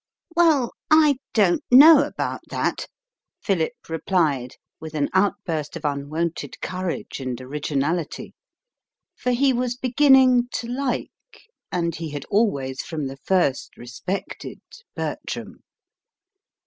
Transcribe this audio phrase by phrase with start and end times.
[0.35, 2.87] "Well, I don't know about that,"
[3.43, 8.33] Philip replied, with an outburst of unwonted courage and originality;
[9.15, 11.11] for he was beginning to like,
[11.71, 14.59] and he had always from the first respected,
[14.95, 15.61] Bertram.